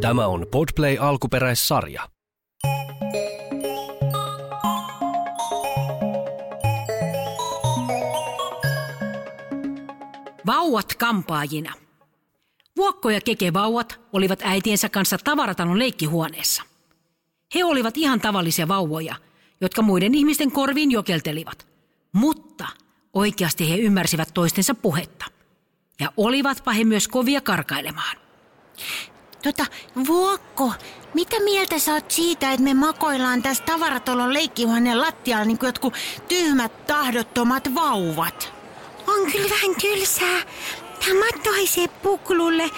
[0.00, 2.08] Tämä on Podplay alkuperäissarja.
[10.46, 11.72] Vauvat kampaajina.
[12.76, 16.62] Vuokko ja Keke vauvat olivat äitiensä kanssa tavaratalon leikkihuoneessa.
[17.54, 19.14] He olivat ihan tavallisia vauvoja,
[19.60, 21.66] jotka muiden ihmisten korviin jokeltelivat.
[22.12, 22.66] Mutta
[23.12, 25.24] oikeasti he ymmärsivät toistensa puhetta.
[26.00, 28.16] Ja olivatpa he myös kovia karkailemaan.
[29.42, 29.66] Tota,
[30.06, 30.72] Vuokko,
[31.14, 35.94] mitä mieltä sä oot siitä, että me makoillaan tässä tavaratalon leikkihuoneen lattialla niin kuin jotkut
[36.28, 38.52] tyhmät, tahdottomat vauvat?
[39.06, 40.42] On kyllä vähän tylsää.
[41.04, 42.70] Tämä matto haisee puklulle,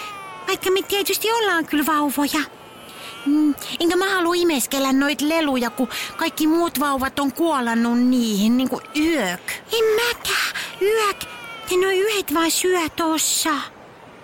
[0.47, 2.39] vaikka me tietysti ollaan kyllä vauvoja.
[3.25, 8.69] Mm, enkä mä halua imeskellä noit leluja, kun kaikki muut vauvat on kuolannut niihin, niin
[8.69, 9.51] kuin yök.
[9.51, 10.55] En mäkään.
[10.81, 11.17] Yök.
[11.71, 13.51] Ja noi yhdet vaan syö tossa.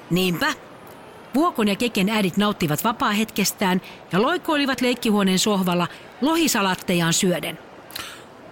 [0.09, 0.53] Niinpä.
[1.35, 5.87] Vuokon ja Keken äidit nauttivat vapaa-hetkestään ja loikoilivat leikkihuoneen sohvalla
[6.21, 7.59] lohisalattejaan syöden.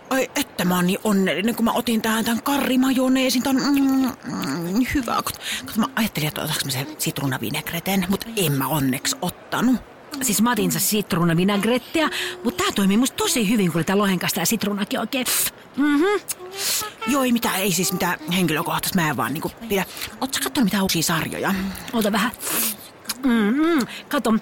[0.09, 3.44] Ai että mä oon niin onnellinen, kun mä otin tähän tämän karrimajoneesin.
[3.44, 5.16] Tän, mm, mm, hyvä.
[5.16, 9.97] Kato, mä ajattelin, että otaks mä sen sitruunavinagreten, mutta en mä onneksi ottanut.
[10.22, 12.10] Siis otin sitruunavinagrettia,
[12.44, 15.26] mutta tää toimii musta tosi hyvin, kun tää lohenkasta ja sitruunakin oikein.
[15.78, 16.22] Mm-hmm.
[17.08, 19.86] Joo, ei mitään, ei siis mitään henkilökohtaista, mä en vaan niinku pidä.
[20.22, 21.54] Ootko kattonut mitään uusia sarjoja?
[21.94, 22.32] Ota vähän.
[23.24, 23.88] Mm-hmm.
[24.09, 24.40] Kato, me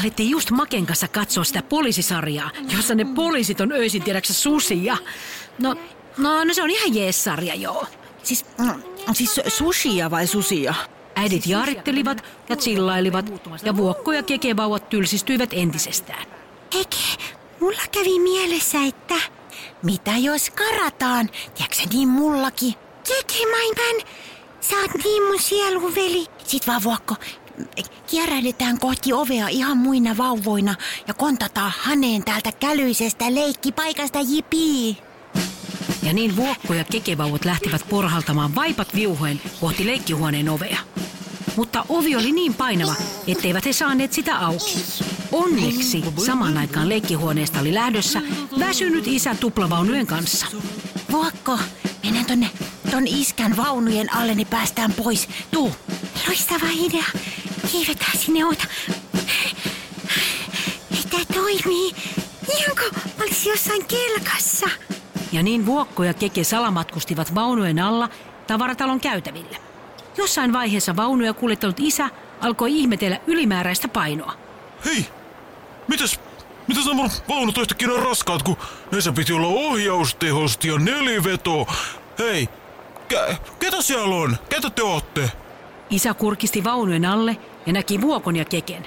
[0.00, 4.96] alettiin just Maken kanssa katsoa sitä poliisisarjaa, jossa ne poliisit on öisin tiedäksä susia.
[5.58, 5.76] No,
[6.18, 7.86] no, no se on ihan jees-sarja, joo.
[8.22, 8.82] Siis, mm,
[9.12, 10.74] siis sushia vai susia?
[11.16, 13.32] Äidit jaarittelivat ja chillailivat
[13.64, 16.26] ja Vuokko ja Kekevauvat tylsistyivät entisestään.
[16.70, 17.24] Keke,
[17.60, 19.14] mulla kävi mielessä, että...
[19.82, 21.30] Mitä jos karataan?
[21.54, 22.74] Tiedätkö niin mullakin?
[23.08, 24.06] Keke, Maiman,
[24.60, 26.26] sä oot niin mun sieluveli.
[26.44, 27.14] Sit vaan Vuokko,
[28.06, 30.74] kierrähdetään kohti ovea ihan muina vauvoina
[31.08, 34.96] ja kontataan haneen täältä kälyisestä leikkipaikasta jipii.
[36.02, 40.78] Ja niin Vuokko ja Kekevauvot lähtivät porhaltamaan vaipat viuhoen kohti leikkihuoneen ovea.
[41.56, 42.94] Mutta ovi oli niin painava,
[43.26, 44.84] etteivät he saaneet sitä auki.
[45.32, 48.22] Onneksi samaan aikaan leikkihuoneesta oli lähdössä
[48.58, 50.46] väsynyt isä tuplavaunujen kanssa.
[51.12, 51.58] Vuokko,
[52.02, 52.50] mennään tonne
[52.90, 55.28] ton iskän vaunujen alle, niin päästään pois.
[55.50, 55.72] Tuu.
[56.26, 57.04] Loistava idea.
[57.72, 58.64] Kiivetään sinne oota.
[61.10, 61.92] Tämä toimii.
[62.58, 64.66] Ihan kuin olisi jossain kelkassa.
[65.32, 68.08] Ja niin Vuokko ja Keke salamatkustivat vaunujen alla
[68.46, 69.65] tavaratalon käytäville.
[70.16, 72.10] Jossain vaiheessa vaunuja kuljettanut isä
[72.40, 74.32] alkoi ihmetellä ylimääräistä painoa.
[74.84, 75.06] Hei,
[75.88, 76.20] mitäs,
[76.66, 78.56] mitäs nämä vaunut yhtäkkiä on raskaat, kun
[78.92, 81.66] näissä piti olla ohjaustehosti ja neliveto.
[82.18, 82.48] Hei,
[83.08, 84.36] kä, ketä siellä on?
[84.48, 85.32] Ketä te ootte?
[85.90, 88.86] Isä kurkisti vaunujen alle ja näki Vuokon ja Keken.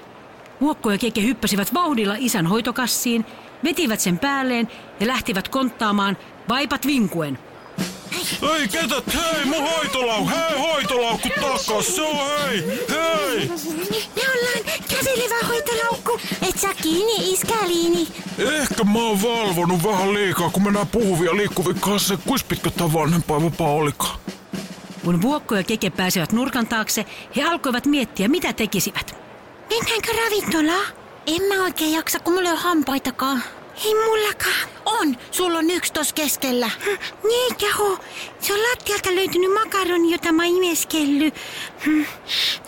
[0.61, 3.25] Vuokko ja Keke hyppäsivät vauhdilla isän hoitokassiin,
[3.63, 4.67] vetivät sen päälleen
[4.99, 6.17] ja lähtivät konttaamaan
[6.49, 7.39] vaipat vinkuen.
[8.41, 8.95] Hei, ketä?
[9.13, 10.29] Hei, mun hoitolaukku!
[10.29, 11.95] Hei, hoitolaukku takas!
[11.95, 12.63] Se on hei!
[12.89, 13.49] Hei!
[14.15, 16.19] Me ollaan kävelevä hoitolaukku.
[16.49, 18.07] Et saa kiinni, iskäliini.
[18.37, 22.17] Ehkä mä oon valvonut vähän liikaa, kun mä näen puhuvia liikkuvia kanssa.
[22.27, 24.19] Kuis pitkä tää vanhempainvapaa olikaan?
[25.05, 27.05] Kun Vuokko ja Keke pääsivät nurkan taakse,
[27.35, 29.15] he alkoivat miettiä, mitä tekisivät.
[29.69, 30.85] Mennäänkö ravintolaan?
[31.27, 33.43] En mä oikein jaksa, kun mulla ei ole hampaitakaan.
[33.85, 34.69] Ei mullakaan.
[34.85, 36.69] On, sulla on yksi tos keskellä.
[37.23, 37.97] Niin, keho.
[38.39, 41.33] Se on lattialta löytynyt makaroni, jota mä imeskellyt.
[41.85, 42.05] Hmm.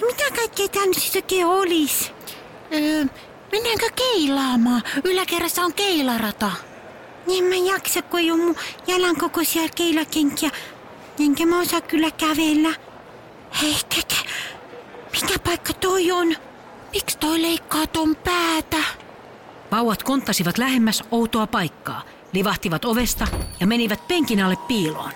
[0.02, 2.12] Mitä kaikkea tää nyt siis oikein olis?
[2.74, 3.06] Öö,
[3.52, 4.84] mennäänkö keilaamaan?
[5.04, 6.52] Yläkerrassa on keilarata.
[7.38, 8.56] En mä jaksa, kun ei ole mun
[8.88, 10.50] jalan kokoisia keilakenkiä.
[11.20, 12.74] Enkä mä osaa kyllä kävellä.
[13.62, 14.16] Hei, keke.
[15.12, 16.36] Mikä paikka toi on?
[16.94, 18.78] Miksi toi leikkaa ton päätä?
[19.72, 22.02] Vauvat konttasivat lähemmäs outoa paikkaa,
[22.34, 23.28] livahtivat ovesta
[23.60, 25.12] ja menivät penkin alle piiloon.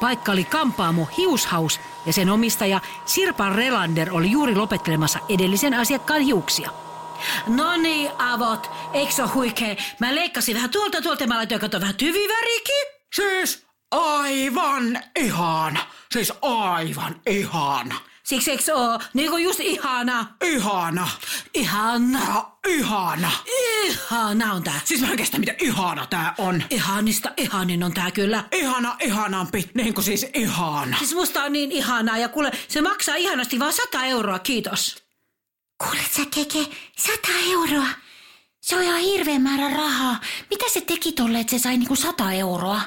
[0.00, 6.70] Paikka oli kampaamo Hiushaus ja sen omistaja Sirpa Relander oli juuri lopettelemassa edellisen asiakkaan hiuksia.
[7.46, 9.76] No niin, avot, eikö se ole huikea?
[10.00, 12.86] Mä leikkasin vähän tuolta tuolta mä laitoin kato vähän tyvivärikin.
[13.14, 15.80] Siis aivan ihana.
[16.12, 17.94] Siis aivan ihana.
[18.24, 20.26] Siksi eikö se oo niinku just ihana?
[20.44, 21.08] Ihana.
[21.54, 22.20] Ihana.
[22.20, 23.30] Ja ihana.
[23.84, 24.80] Ihana on tää.
[24.84, 26.62] Siis mä en kestä, mitä ihana tää on.
[26.70, 28.44] Ihanista ihanin on tää kyllä.
[28.52, 30.98] Ihana ihanampi, niin kuin siis ihana.
[30.98, 35.04] Siis musta on niin ihanaa ja kuule, se maksaa ihanasti vaan 100 euroa, kiitos.
[35.84, 36.66] Kuulet sä, Keke?
[36.96, 37.86] Sata euroa.
[38.60, 40.20] Se on ihan hirveä määrä rahaa.
[40.50, 42.80] Mitä se teki tolle, että se sai niinku sata euroa?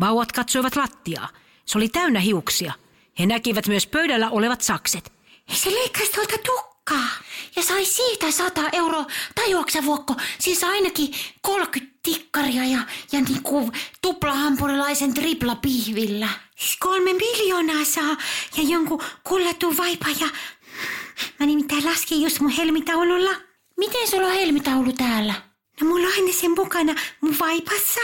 [0.00, 1.28] Vauvat katsoivat lattiaa.
[1.66, 2.72] Se oli täynnä hiuksia.
[3.18, 5.12] He näkivät myös pöydällä olevat sakset.
[5.52, 7.08] Se leikkasi tuolta tukkaa.
[7.56, 9.06] Ja sai Ai siitä 100 euroa.
[9.34, 10.14] Tajuaksä Vuokko?
[10.38, 12.78] Siis ainakin 30 tikkaria ja,
[13.12, 13.72] ja niinku
[14.02, 16.28] tuplahampurilaisen tripla pihvillä.
[16.56, 18.16] Siis kolme miljoonaa saa
[18.56, 20.28] ja jonkun kullatun vaipa ja...
[21.40, 23.30] Mä nimittäin laskin just mun helmitaululla.
[23.76, 25.34] Miten sulla on helmitaulu täällä?
[25.80, 28.00] No mulla on aina sen mukana mun vaipassa.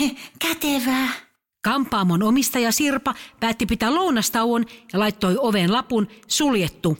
[0.00, 1.27] He, kätevää.
[1.62, 6.98] Kampaamon omistaja Sirpa päätti pitää lounastauon ja laittoi oveen lapun suljettu.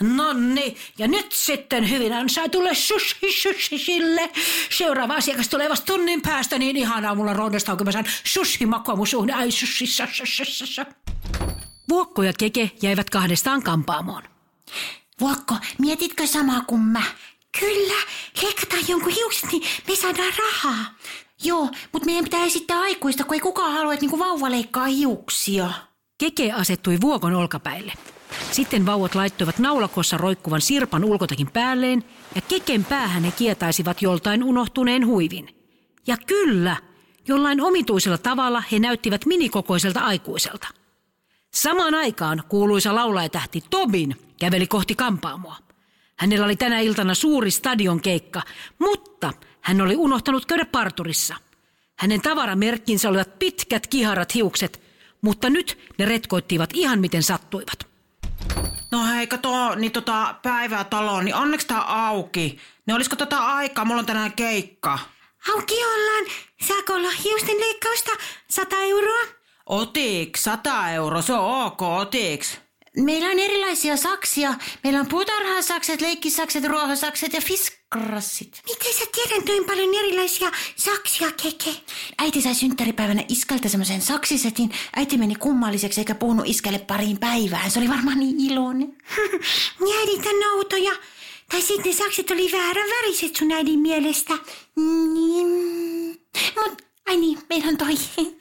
[0.00, 4.30] Nonni, ja nyt sitten hyvin ansaitulle sushi sushishille.
[4.70, 8.66] Seuraava asiakas tulee vasta tunnin päästä, niin ihanaa mulla roudesta, kun mä saan sushi
[9.04, 9.30] suuhun.
[9.30, 9.84] Ai sushi,
[11.88, 14.22] Vuokko ja Keke jäivät kahdestaan kampaamoon.
[15.20, 17.02] Vuokko, mietitkö samaa kuin mä?
[17.60, 18.02] Kyllä,
[18.42, 20.84] leikataan jonkun hiukset, niin me saadaan rahaa.
[21.44, 25.70] Joo, mutta meidän pitää esittää aikuista, kun ei kukaan halua, että niinku vauva leikkaa hiuksia.
[26.18, 27.92] Keke asettui Vuokon olkapäille.
[28.50, 32.04] Sitten vauvat laittoivat naulakossa roikkuvan sirpan ulkotakin päälleen
[32.34, 35.48] ja keken päähän he kietaisivat joltain unohtuneen huivin.
[36.06, 36.76] Ja kyllä,
[37.28, 40.68] jollain omituisella tavalla he näyttivät minikokoiselta aikuiselta.
[41.54, 45.56] Samaan aikaan kuuluisa laulajatähti Tobin käveli kohti kampaamoa.
[46.22, 48.42] Hänellä oli tänä iltana suuri stadion keikka,
[48.78, 51.36] mutta hän oli unohtanut käydä parturissa.
[51.98, 54.82] Hänen tavaramerkkinsä olivat pitkät kiharat hiukset,
[55.20, 57.86] mutta nyt ne retkoittivat ihan miten sattuivat.
[58.90, 62.58] No hei, kato, niin tota päivätalo, niin onneksi tää auki.
[62.86, 64.98] Ne olisiko tota aikaa, mulla on tänään keikka.
[65.54, 66.24] Auki ollaan.
[66.68, 68.10] Saako olla hiusten leikkausta
[68.50, 69.24] 100 euroa?
[69.66, 72.58] Otiks, 100 euroa, se on ok, otiks.
[72.96, 74.54] Meillä on erilaisia saksia.
[74.84, 78.62] Meillä on puutarhasakset, leikkisakset, ruohosakset ja fiskrassit.
[78.68, 81.76] Miten sä tiedät noin paljon erilaisia saksia, Keke?
[82.18, 84.70] Äiti sai synttäripäivänä iskalta semmoisen saksisetin.
[84.96, 87.70] Äiti meni kummalliseksi eikä puhunut iskälle pariin päivään.
[87.70, 88.96] Se oli varmaan niin iloinen.
[89.98, 90.92] Äidit on noutoja.
[91.50, 94.34] Tai sitten sakset oli väärän väriset sun äidin mielestä.
[95.14, 95.46] Niin.
[96.56, 97.94] Mut, ai niin, meillä on toi.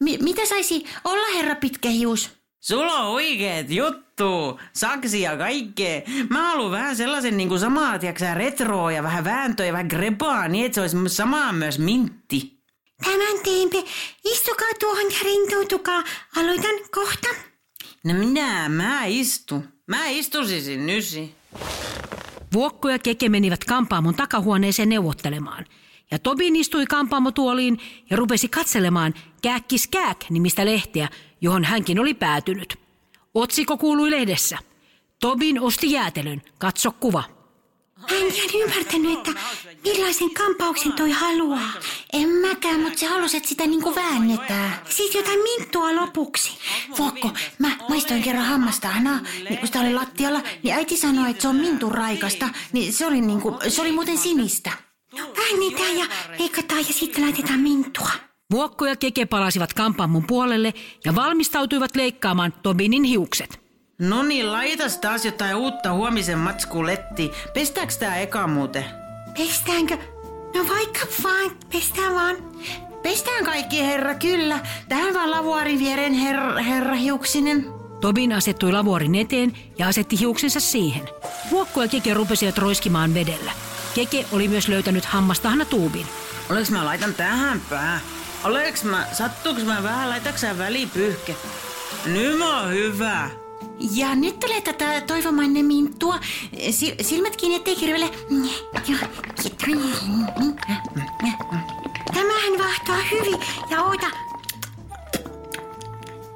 [0.00, 2.39] M- mitä saisi olla herra pitkähius?
[2.60, 6.02] Sulla on oikeet juttu, saksi ja kaikkea.
[6.28, 10.66] Mä haluan vähän sellaisen niinku samaa, tiiäksä, retroa ja vähän vääntöä ja vähän grepaa, niin
[10.66, 12.60] että se olisi samaa myös mintti.
[13.04, 13.88] Tämän teemme.
[14.24, 16.02] Istukaa tuohon ja rentoutukaa.
[16.36, 17.28] Aloitan kohta.
[18.04, 19.64] No minä, mä istu.
[19.86, 21.34] Mä istusisin nysi.
[22.52, 25.66] Vuokko ja Keke menivät kampaamon takahuoneeseen neuvottelemaan.
[26.10, 27.78] Ja Tobin istui kampaamotuoliin
[28.10, 31.08] ja rupesi katselemaan Kääkkis Kääk nimistä lehteä,
[31.40, 32.78] johon hänkin oli päätynyt.
[33.34, 34.58] Otsikko kuului lehdessä.
[35.20, 36.42] Tobin osti jäätelön.
[36.58, 37.22] Katso kuva.
[38.00, 39.40] Mä en ihan ymmärtänyt, että
[39.84, 41.72] millaisen kampauksen toi haluaa.
[42.12, 44.80] En mäkään, mutta se halusi, että sitä niinku väännetään.
[44.88, 46.58] Siis jotain minttua lopuksi.
[46.98, 51.48] Vuokko, mä maistoin kerran hammastahnaa, niin kun sitä oli lattialla, niin äiti sanoi, että se
[51.48, 54.70] on mintun raikasta, niin se oli niinku, se oli muuten sinistä.
[55.18, 56.06] No väännetään ja
[56.38, 58.10] leikataan ja sitten laitetaan mintua.
[58.50, 60.74] Vuokko ja Keke palasivat kampaamon puolelle
[61.04, 63.60] ja valmistautuivat leikkaamaan Tobinin hiukset.
[63.98, 67.30] No niin, laitas taas jotain uutta huomisen matskuletti.
[67.54, 68.84] Pestääks tää eka muuten?
[69.38, 69.98] Pestäänkö?
[70.54, 72.36] No vaikka vaan, pestään vaan.
[73.02, 74.60] Pestään kaikki, herra, kyllä.
[74.88, 77.66] Tähän vaan lavuaarin viereen, herra, herra hiuksinen.
[78.00, 81.08] Tobin asettui lavuorin eteen ja asetti hiuksensa siihen.
[81.50, 83.52] Vuokko ja Keke rupesivat roiskimaan vedellä.
[83.94, 86.06] Keke oli myös löytänyt hammastahna tuubin.
[86.50, 88.00] Oleks mä laitan tähän pää?
[88.44, 91.36] Oleks mä, sattuuks mä vähän, laitaks sä välipyyhke?
[92.42, 93.30] Oon hyvä.
[93.94, 96.18] Ja nyt tulee tätä toivomanne minttua.
[96.70, 98.10] Si- silmät kiinni, ettei kirvele.
[102.14, 103.40] Tämähän vahtaa hyvin.
[103.70, 104.06] Ja oota.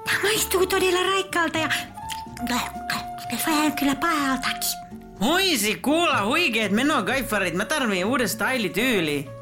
[0.05, 1.69] Tämä maistuu todella raikkaalta ja
[3.47, 4.85] vähän kyllä pahaltakin.
[5.21, 9.34] Hoisi kuulla huikeet menokaifarit, mä tarviin uuden styletyyli.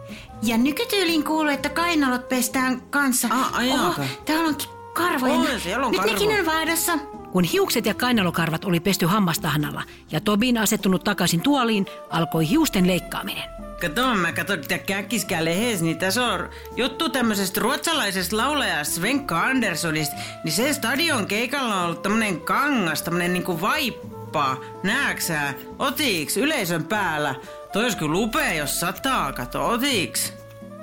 [0.42, 3.28] Ja nykytyyliin kuuluu, että kainalot pestään kanssa.
[3.30, 3.94] Ah, ai Oho,
[4.24, 5.32] täällä onkin karvoja.
[5.34, 6.12] On, siellä on Nyt karvo.
[6.14, 6.92] nekin on vaihdossa.
[7.32, 13.44] Kun hiukset ja kainalokarvat oli pesty hammastahnalla ja Tobin asettunut takaisin tuoliin, alkoi hiusten leikkaaminen.
[13.80, 20.16] Kato, mä katson tätä käkkiskää lehes, niin tässä on juttu tämmöisestä ruotsalaisesta laulajasta Svenka Anderssonista.
[20.44, 24.56] Niin se stadion keikalla on ollut tämmönen kangas, tämmönen niinku vaippa.
[24.82, 25.54] Nääksää?
[25.78, 27.34] Otiks yleisön päällä?
[27.72, 30.32] Toi olisi kyllä upea, jos sataa, kato, otiks?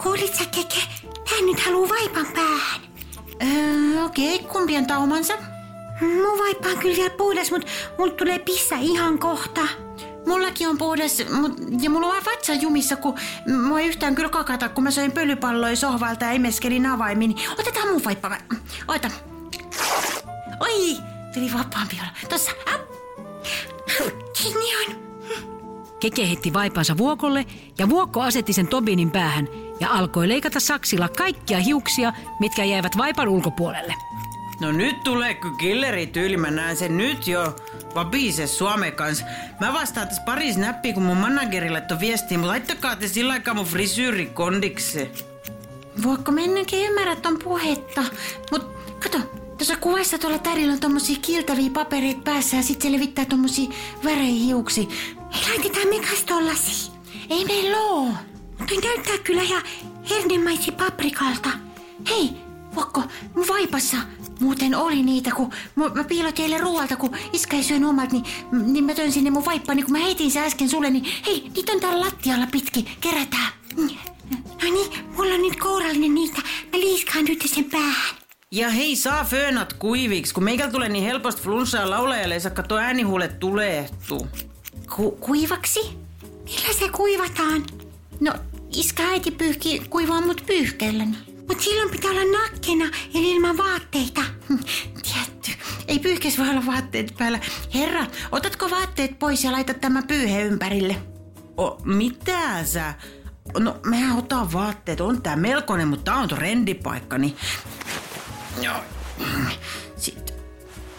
[0.03, 0.79] Kuulit sä, Keke?
[1.36, 2.81] Hän nyt haluu vaipan päähän.
[3.43, 4.48] Öö, okei, okay.
[4.48, 5.34] kumpi on taumansa?
[6.01, 7.65] Mun vaippa on kyllä vielä puhdas, mut
[7.98, 9.62] mulla tulee pissa ihan kohta.
[10.27, 13.15] Mullakin on puhdas, mut, ja mulla on vaan vatsa jumissa, kun
[13.67, 17.36] mua ei yhtään kyllä kakata, kun mä söin pölypalloja sohvalta ja imeskelin avaimin.
[17.60, 18.29] Otetaan mun vaippa.
[18.29, 19.12] vai- Ota.
[20.60, 20.98] Oi,
[21.34, 22.29] tuli vapaampi olla.
[22.29, 22.51] Tossa.
[24.41, 25.08] Kiinni on.
[26.00, 27.46] Keke heitti vaipansa Vuokolle
[27.77, 29.48] ja Vuokko asetti sen Tobinin päähän
[29.79, 33.94] ja alkoi leikata saksilla kaikkia hiuksia, mitkä jäivät vaipan ulkopuolelle.
[34.60, 37.56] No nyt tulee kyllä killeri tyyli, mä näen sen nyt jo.
[37.96, 39.25] Vapise Suomen kanssa.
[39.60, 43.53] Mä vastaan tässä pari snappia, kun mun manageri laittoi viestiä, mutta laittakaa te sillä aikaa
[43.53, 45.10] mun frisyyri kondiksi.
[46.03, 48.03] Vuokko, mä ennenkin ymmärrä ton puhetta.
[48.51, 48.68] Mut
[49.03, 49.18] kato,
[49.58, 53.70] tuossa kuvassa tuolla tädillä on tommosia kiiltäviä papereita päässä ja sit se levittää tommosia
[54.03, 54.89] väreihiuksi.
[55.33, 56.91] Ei laitetaan mekas tollasi.
[57.29, 58.07] Ei meillä oo.
[58.59, 59.62] Mutta näyttää kyllä ihan
[60.09, 61.50] hernemaisi paprikalta.
[62.09, 62.29] Hei,
[62.75, 63.03] Vuokko,
[63.36, 63.98] mun vaipassa
[64.39, 68.24] muuten oli niitä, kun mu- mä piilotin eilen ruoalta, kun iskä ei syönyt omat, niin,
[68.65, 71.71] niin mä töin sinne mun vaippani, kun mä heitin se äsken sulle, niin hei, niitä
[71.71, 73.51] on täällä lattialla pitki, kerätään.
[73.77, 76.41] No niin, mulla on nyt kourallinen niitä.
[76.74, 78.15] Mä liiskaan nyt sen päähän.
[78.51, 82.79] Ja hei, saa föönat kuiviksi, kun meikällä tulee niin helposti flunssaa laulajalle, ei saa katsoa
[82.79, 84.27] äänihuulet tulehtuu.
[84.96, 85.79] Ku- kuivaksi?
[86.43, 87.65] Millä se kuivataan?
[88.19, 88.34] No,
[88.75, 91.17] iskä äiti pyyhki kuivaa mut pyyhkeelläni.
[91.48, 94.22] Mut silloin pitää olla nakkena, eli ilman vaatteita.
[94.50, 94.58] Hm,
[95.03, 95.51] Tietty.
[95.88, 97.39] Ei pyyhkees voi olla vaatteet päällä.
[97.74, 100.96] Herra, otatko vaatteet pois ja laitat tämä pyyhe ympärille?
[101.58, 102.93] O, mitä sä?
[103.60, 105.01] No, mä otan vaatteet.
[105.01, 107.36] On tää melkoinen, mutta tää on trendipaikka, niin...
[108.62, 108.79] Joo.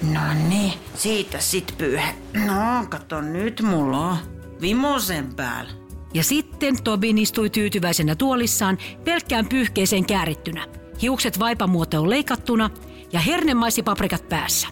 [0.03, 2.15] No niin, siitä sit pyyhe.
[2.47, 4.17] No, kato nyt mulla on
[4.61, 5.71] vimosen päällä.
[6.15, 10.67] Ja sitten Tobin istui tyytyväisenä tuolissaan pelkkään pyyhkeeseen käärittynä.
[11.03, 12.71] Hiukset vaipamuotoon leikattuna
[13.13, 14.69] ja hernemaisipaprikat päässä.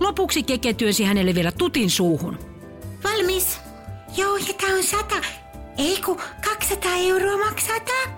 [0.00, 2.38] Lopuksi Keke työnsi hänelle vielä tutin suuhun.
[3.04, 3.60] Valmis?
[4.16, 5.16] Joo, ja tää on sata.
[5.78, 8.13] Ei ku 200 euroa maksaa tää.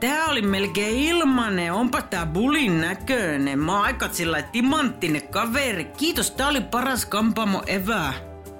[0.00, 3.58] Tää oli melkein ilmanen, onpa tää bulin näköinen.
[3.58, 5.84] Mä oon aika sillä timanttinen kaveri.
[5.84, 8.12] Kiitos, tää oli paras kampamo evää.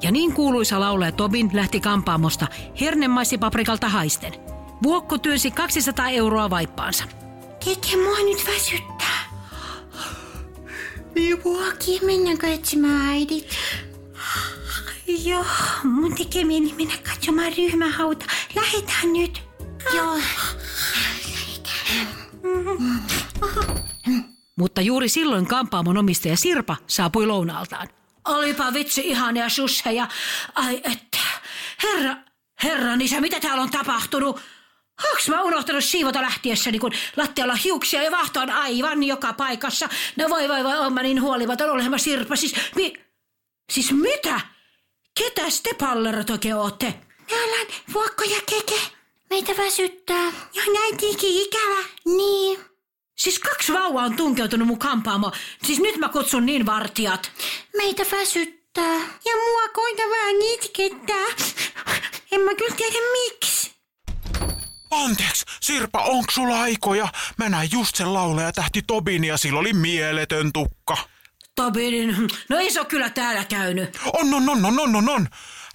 [0.02, 2.46] Ja niin kuuluisa laulaja Tobin lähti kampaamosta
[2.80, 4.32] hernemaisipaprikalta haisten.
[4.82, 7.04] Vuokko työnsi 200 euroa vaippaansa.
[7.64, 9.20] Keke, mua nyt väsyttää.
[11.44, 13.56] Vuoki, mennäänkö etsimään äidit?
[15.06, 15.44] Joo,
[15.84, 18.24] mun tekee mieli mennä katsomaan ryhmähauta.
[18.54, 19.42] Lähetään nyt.
[19.94, 20.18] Joo.
[24.58, 27.88] Mutta juuri silloin kampaamon omistaja Sirpa saapui lounaaltaan.
[28.24, 30.08] Olipa vitsi ihania susseja.
[30.54, 31.18] Ai että.
[31.82, 32.16] Herra,
[32.62, 34.40] herran isä, mitä täällä on tapahtunut?
[35.10, 39.88] Onks mä unohtanut siivota lähtiessäni, kun lattialla hiuksia ja vahto on aivan joka paikassa?
[40.16, 42.36] No voi voi voi, on mä niin huolimaton, olehan mä Sirpa.
[42.36, 42.94] Siis, mi,
[43.72, 44.40] siis mitä?
[45.18, 46.94] Ketäs te pallerot oikein ootte?
[47.30, 48.99] Me ollaan Vuokko ja Keke.
[49.30, 50.24] Meitä väsyttää.
[50.54, 51.84] Ja näitiinkin ikävä.
[52.04, 52.58] Niin.
[53.16, 55.32] Siis kaksi vauvaa on tunkeutunut mun kampaamo.
[55.62, 57.30] Siis nyt mä kutsun niin vartijat.
[57.76, 58.94] Meitä väsyttää.
[59.24, 61.26] Ja mua koita vähän itkettää.
[62.32, 63.70] En mä kyllä tiedä miksi.
[64.90, 67.08] Anteeksi, Sirpa, onks sulla aikoja?
[67.38, 70.96] Mä näin just sen laulaja tähti Tobin ja sillä oli mieletön tukka.
[71.54, 73.98] Tobinin, no ei se ole kyllä täällä käynyt.
[74.12, 75.28] On, on, on, on, on, on, on.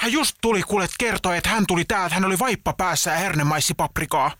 [0.05, 2.15] Hän just tuli, kuulet, kertoi, että hän tuli täältä.
[2.15, 4.31] Hän oli vaippa päässä ja hernemaisipaprikaa.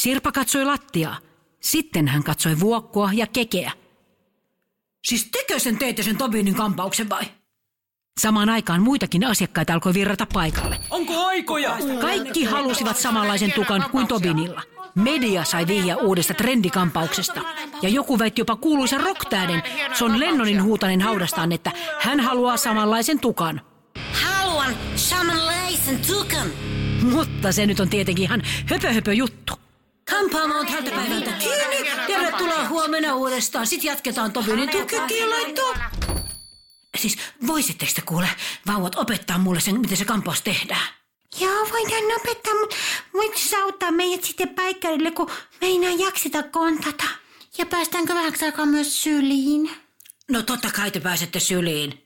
[0.00, 1.18] Sirpa katsoi lattiaa.
[1.60, 3.72] Sitten hän katsoi vuokkoa ja kekeä.
[5.08, 7.22] Siis tekö sen teitte sen Tobinin kampauksen vai?
[8.20, 10.80] Samaan aikaan muitakin asiakkaita alkoi virrata paikalle.
[10.90, 11.76] Onko aikoja?
[12.00, 14.62] Kaikki halusivat samanlaisen tukan kuin Tobinilla.
[14.94, 17.40] Media sai vihja uudesta trendikampauksesta.
[17.82, 19.62] Ja joku väitti jopa kuuluisen rocktähden
[19.94, 23.60] Son Lennonin huutanen haudastaan, että hän haluaa samanlaisen tukan.
[25.86, 26.50] Samanlaisen tukan.
[27.02, 29.52] Mutta se nyt on tietenkin ihan höpö höpö juttu.
[30.10, 31.90] Kampaamo on tältä päivältä kiinni.
[32.06, 33.66] Tervetuloa huomenna uudestaan.
[33.66, 35.74] Sitten jatketaan Tobinin tukettiin laittoa.
[36.98, 38.28] Siis voisitteko te kuule
[38.66, 40.88] vauvat opettaa mulle sen, miten se kampaus tehdään?
[41.40, 42.76] Joo, voidaan opettaa, mutta
[43.14, 47.04] voit sä auttaa meidät sitten paikkarille, kun me ei enää jakseta kontata.
[47.58, 49.70] Ja päästäänkö vähäksi aikaa myös syliin?
[50.30, 52.02] No totta kai te pääsette syliin.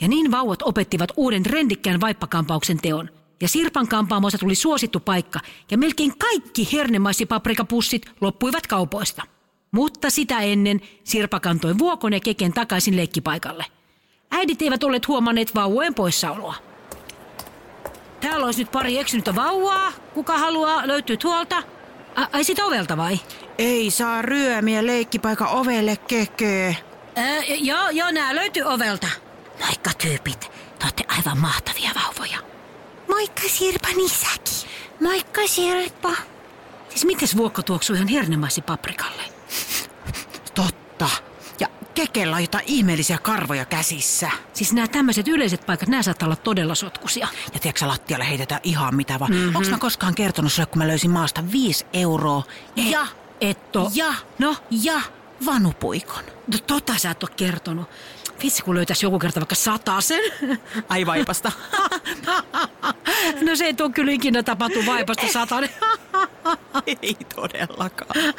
[0.00, 3.19] Ja niin vauvat opettivat uuden trendikkään vaippakampauksen teon.
[3.40, 9.22] Ja Sirpan kampaamosta tuli suosittu paikka, ja melkein kaikki hernemaisipaprikapussit loppuivat kaupoista.
[9.70, 13.64] Mutta sitä ennen Sirpa kantoi Vuokon ja Keken takaisin leikkipaikalle.
[14.30, 16.54] Äidit eivät olleet huomanneet vauvojen poissaoloa.
[18.20, 19.92] Täällä olisi nyt pari eksynyttä vauvaa.
[20.14, 20.86] Kuka haluaa?
[20.86, 21.62] Löytyy tuolta.
[22.16, 23.20] A, ai sit ovelta vai?
[23.58, 26.76] Ei saa ryömiä leikkipaikan ovelle kekee.
[27.60, 29.06] Joo, joo, nää löytyy ovelta.
[29.60, 30.40] Moikka tyypit.
[30.40, 32.38] Te olette aivan mahtavia vauvoja.
[33.10, 34.70] Moikka Sirpan isäkin.
[35.00, 36.12] Moikka Sirpa.
[36.88, 39.22] Siis mites vuokko tuoksuu ihan hernemaisi paprikalle?
[40.54, 41.08] Totta.
[41.60, 44.30] Ja kekellä on jotain ihmeellisiä karvoja käsissä.
[44.52, 47.28] Siis nämä tämmöiset yleiset paikat, nämä saattaa olla todella sotkusia.
[47.54, 49.32] Ja tiedätkö, sä, lattialle heitetään ihan mitä vaan.
[49.32, 49.56] Mm-hmm.
[49.56, 52.42] Onko mä koskaan kertonut sulle, kun mä löysin maasta viisi euroa
[52.76, 53.06] ja,
[53.40, 53.90] Etto.
[53.94, 55.00] ja, No, ja
[55.46, 56.24] vanupuikon?
[56.52, 57.88] no tota sä et ole kertonut.
[58.42, 60.20] Vitsi, kun löytäisi joku kerta vaikka sen.
[60.88, 61.52] Ai vaipasta.
[63.46, 65.70] no se ei tuo kyllä ikinä tapahtu vaipasta satanen.
[66.86, 68.34] Ei todellakaan.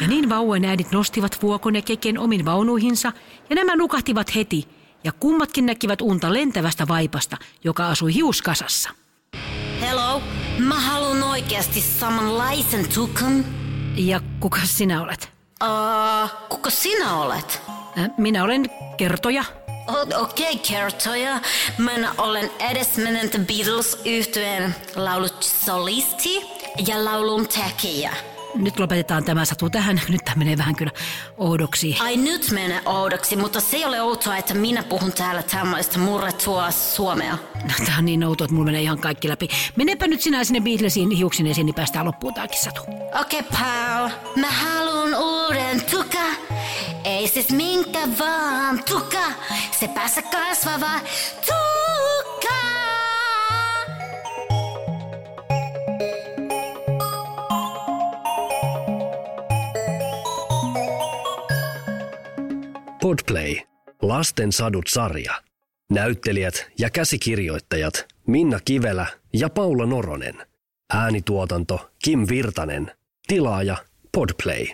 [0.00, 3.12] Ja niin vauvojen äidit nostivat vuokon ja keken omin vaunuihinsa,
[3.50, 4.68] ja nämä nukahtivat heti,
[5.04, 8.90] ja kummatkin näkivät unta lentävästä vaipasta, joka asui hiuskasassa.
[9.80, 10.22] Hello,
[10.58, 13.44] mä haluan oikeasti samanlaisen tukan.
[13.96, 15.37] Ja kuka sinä olet?
[15.64, 17.62] Uh, kuka sinä olet?
[18.16, 19.44] Minä olen kertoja.
[19.88, 21.40] Okei, okay, kertoja.
[21.78, 26.46] Minä olen edesmennyt beatles yhtyeen laulusolisti
[26.86, 28.12] ja laulun tekijä.
[28.54, 30.00] Nyt lopetetaan tämä satu tähän.
[30.08, 30.92] Nyt tämä menee vähän kyllä
[31.36, 31.96] oudoksi.
[32.00, 36.70] Ai nyt menee oudoksi, mutta se ei ole outoa, että minä puhun täällä tämmöistä murrettua
[36.70, 37.38] suomea.
[37.54, 39.48] No, tämä on niin outoa, että mulla menee ihan kaikki läpi.
[39.76, 42.80] Menepä nyt sinä sinne Beatlesiin hiuksineen, niin päästään loppuun tääkin satu.
[43.20, 44.08] Okei, okay, Paul.
[44.36, 44.87] Mä tuka.
[47.18, 49.32] Ei siis minkä vaan tuka.
[49.80, 51.00] Se päässä kasvava
[51.46, 52.54] tuka.
[63.02, 63.56] Podplay.
[64.02, 65.42] Lasten sadut sarja.
[65.90, 70.34] Näyttelijät ja käsikirjoittajat Minna Kivelä ja Paula Noronen.
[70.94, 72.92] Äänituotanto Kim Virtanen.
[73.28, 73.76] Tilaaja
[74.12, 74.66] Podplay.